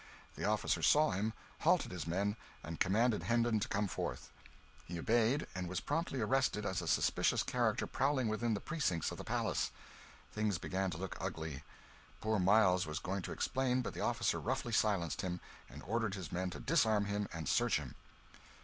[0.35, 4.31] The officer saw him, halted his men, and commanded Hendon to come forth.
[4.87, 9.19] He obeyed, and was promptly arrested as a suspicious character prowling within the precincts of
[9.19, 9.69] the palace.
[10.31, 11.61] Things began to look ugly.
[12.19, 16.31] Poor Miles was going to explain, but the officer roughly silenced him, and ordered his
[16.31, 17.93] men to disarm him and search him.